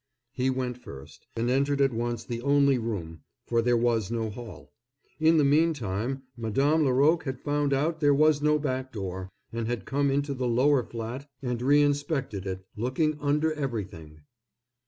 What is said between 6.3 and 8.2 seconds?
Madame Laroque had found out that there